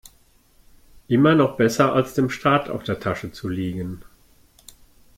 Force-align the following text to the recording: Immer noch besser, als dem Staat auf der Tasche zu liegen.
Immer 1.09 1.35
noch 1.35 1.57
besser, 1.57 1.93
als 1.93 2.15
dem 2.15 2.31
Staat 2.31 2.71
auf 2.71 2.81
der 2.81 2.99
Tasche 2.99 3.31
zu 3.31 3.47
liegen. 3.47 4.01